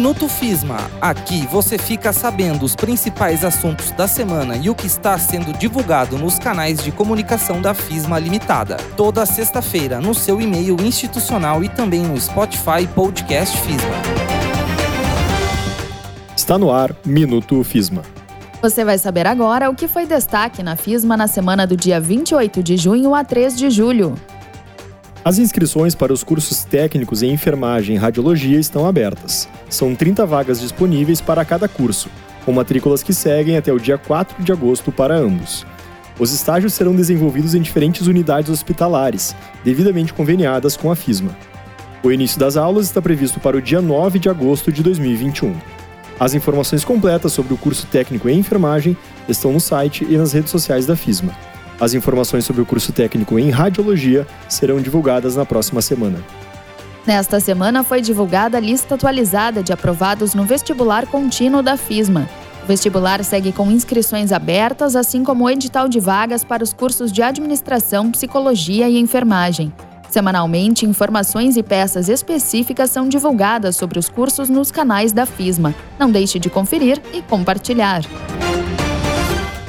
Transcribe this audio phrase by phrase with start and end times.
[0.00, 0.78] Minuto FISMA.
[0.98, 6.16] Aqui você fica sabendo os principais assuntos da semana e o que está sendo divulgado
[6.16, 8.78] nos canais de comunicação da FISMA Limitada.
[8.96, 13.96] Toda sexta-feira no seu e-mail institucional e também no Spotify Podcast FISMA.
[16.34, 18.00] Está no ar Minuto FISMA.
[18.62, 22.62] Você vai saber agora o que foi destaque na FISMA na semana do dia 28
[22.62, 24.14] de junho a 3 de julho.
[25.22, 29.46] As inscrições para os cursos técnicos em enfermagem e radiologia estão abertas.
[29.68, 32.08] São 30 vagas disponíveis para cada curso,
[32.46, 35.66] com matrículas que seguem até o dia 4 de agosto para ambos.
[36.18, 41.36] Os estágios serão desenvolvidos em diferentes unidades hospitalares, devidamente conveniadas com a FISMA.
[42.02, 45.54] O início das aulas está previsto para o dia 9 de agosto de 2021.
[46.18, 48.96] As informações completas sobre o curso técnico em enfermagem
[49.28, 51.49] estão no site e nas redes sociais da FISMA.
[51.80, 56.18] As informações sobre o curso técnico em radiologia serão divulgadas na próxima semana.
[57.06, 62.28] Nesta semana foi divulgada a lista atualizada de aprovados no vestibular contínuo da FISMA.
[62.62, 67.10] O vestibular segue com inscrições abertas, assim como o edital de vagas para os cursos
[67.10, 69.72] de administração, psicologia e enfermagem.
[70.10, 75.74] Semanalmente, informações e peças específicas são divulgadas sobre os cursos nos canais da FISMA.
[75.98, 78.02] Não deixe de conferir e compartilhar.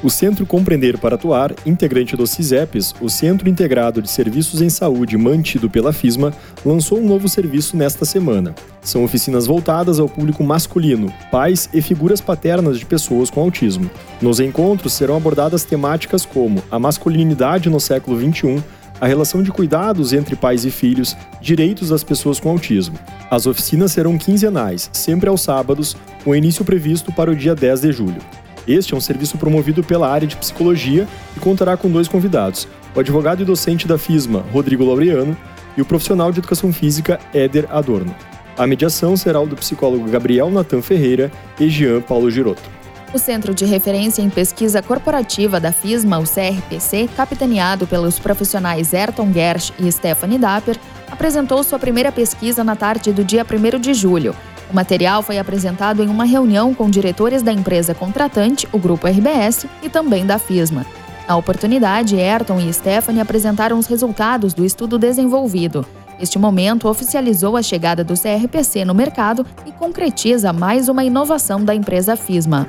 [0.00, 5.16] O Centro Compreender para Atuar, integrante do CISEPS, o Centro Integrado de Serviços em Saúde
[5.16, 6.32] mantido pela FISMA,
[6.64, 8.54] lançou um novo serviço nesta semana.
[8.80, 13.90] São oficinas voltadas ao público masculino, pais e figuras paternas de pessoas com autismo.
[14.22, 18.62] Nos encontros serão abordadas temáticas como a masculinidade no século XXI,
[19.00, 22.96] a relação de cuidados entre pais e filhos, direitos das pessoas com autismo.
[23.28, 27.90] As oficinas serão quinzenais, sempre aos sábados, com início previsto para o dia 10 de
[27.92, 28.22] julho.
[28.68, 33.00] Este é um serviço promovido pela área de psicologia e contará com dois convidados: o
[33.00, 35.34] advogado e docente da FISMA, Rodrigo Laureano,
[35.74, 38.14] e o profissional de educação física, Éder Adorno.
[38.58, 42.78] A mediação será o do psicólogo Gabriel Natan Ferreira e Jean Paulo Girotto.
[43.14, 49.32] O Centro de Referência em Pesquisa Corporativa da FISMA, o CRPC, capitaneado pelos profissionais Ayrton
[49.32, 50.76] Gersh e Stephanie Dapper,
[51.10, 54.36] apresentou sua primeira pesquisa na tarde do dia 1 de julho,
[54.70, 59.66] o material foi apresentado em uma reunião com diretores da empresa contratante, o Grupo RBS,
[59.82, 60.84] e também da FISMA.
[61.26, 65.86] Na oportunidade, Ayrton e Stephanie apresentaram os resultados do estudo desenvolvido.
[66.20, 71.74] Este momento oficializou a chegada do CRPC no mercado e concretiza mais uma inovação da
[71.74, 72.66] empresa FISMA.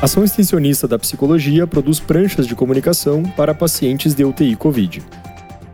[0.00, 5.02] Ação Extensionista da Psicologia produz pranchas de comunicação para pacientes de UTI Covid.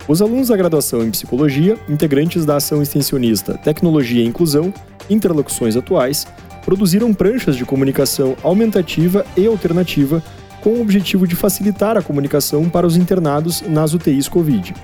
[0.08, 4.74] Os alunos da graduação em Psicologia, integrantes da ação extensionista Tecnologia e Inclusão,
[5.08, 6.26] Interlocuções Atuais,
[6.64, 10.22] produziram pranchas de comunicação aumentativa e alternativa
[10.60, 14.74] com o objetivo de facilitar a comunicação para os internados nas UTIs Covid.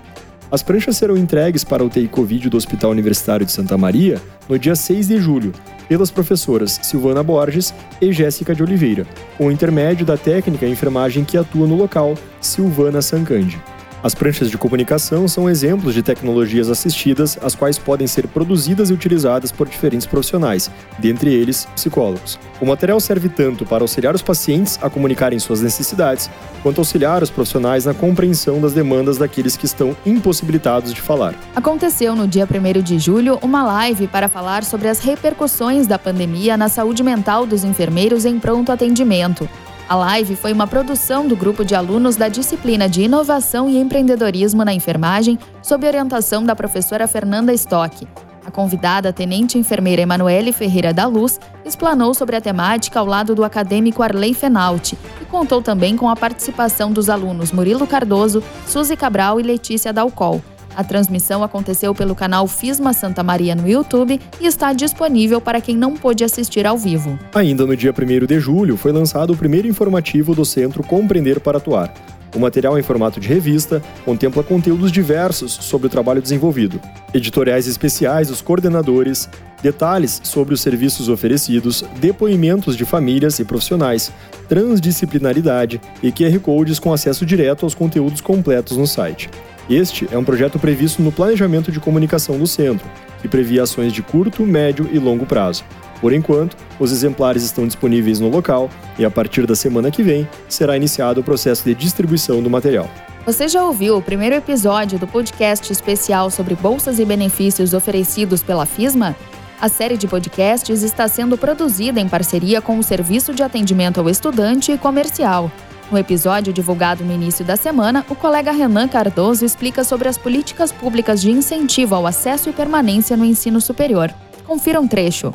[0.51, 4.59] As pranchas serão entregues para a UTI Covid do Hospital Universitário de Santa Maria no
[4.59, 5.53] dia 6 de julho,
[5.89, 9.07] pelas professoras Silvana Borges e Jéssica de Oliveira,
[9.37, 13.61] com o intermédio da técnica em enfermagem que atua no local, Silvana Sancandi.
[14.01, 18.93] As pranchas de comunicação são exemplos de tecnologias assistidas, as quais podem ser produzidas e
[18.93, 20.71] utilizadas por diferentes profissionais,
[21.01, 22.39] dentre eles psicólogos.
[22.61, 26.31] O material serve tanto para auxiliar os pacientes a comunicarem suas necessidades,
[26.63, 31.35] quanto auxiliar os profissionais na compreensão das demandas daqueles que estão impossibilitados de falar.
[31.57, 36.57] Aconteceu no dia 1 de julho uma live para falar sobre as repercussões da pandemia
[36.57, 39.49] na saúde mental dos enfermeiros em pronto atendimento.
[39.89, 44.63] A live foi uma produção do grupo de alunos da disciplina de Inovação e Empreendedorismo
[44.63, 48.07] na Enfermagem, sob orientação da professora Fernanda Stock.
[48.45, 53.43] A convidada, tenente enfermeira Emanuele Ferreira da Luz, explanou sobre a temática ao lado do
[53.43, 59.41] acadêmico Arley Fenalti e contou também com a participação dos alunos Murilo Cardoso, Suzy Cabral
[59.41, 60.43] e Letícia Dalcol.
[60.79, 65.77] A transmissão aconteceu pelo canal Fisma Santa Maria no YouTube e está disponível para quem
[65.77, 67.19] não pôde assistir ao vivo.
[67.35, 71.59] Ainda no dia 1 de julho, foi lançado o primeiro informativo do Centro Compreender para
[71.59, 71.93] Atuar.
[72.33, 76.81] O material em formato de revista contempla conteúdos diversos sobre o trabalho desenvolvido,
[77.13, 79.29] editoriais especiais dos coordenadores,
[79.61, 84.13] detalhes sobre os serviços oferecidos, depoimentos de famílias e profissionais,
[84.49, 89.29] transdisciplinaridade e QR Codes com acesso direto aos conteúdos completos no site.
[89.69, 92.89] Este é um projeto previsto no Planejamento de Comunicação do Centro,
[93.21, 95.63] que previa ações de curto, médio e longo prazo.
[96.01, 100.27] Por enquanto, os exemplares estão disponíveis no local e a partir da semana que vem
[100.49, 102.89] será iniciado o processo de distribuição do material.
[103.27, 108.65] Você já ouviu o primeiro episódio do podcast especial sobre bolsas e benefícios oferecidos pela
[108.65, 109.15] FISMA?
[109.61, 114.09] A série de podcasts está sendo produzida em parceria com o Serviço de Atendimento ao
[114.09, 115.51] Estudante e Comercial.
[115.91, 120.71] No episódio divulgado no início da semana, o colega Renan Cardoso explica sobre as políticas
[120.71, 124.13] públicas de incentivo ao acesso e permanência no ensino superior.
[124.45, 125.33] Confira um trecho.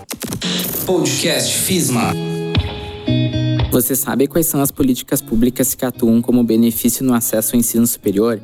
[0.85, 2.13] Podcast FISMA.
[3.71, 7.88] Você sabe quais são as políticas públicas que atuam como benefício no acesso ao ensino
[7.88, 8.39] superior?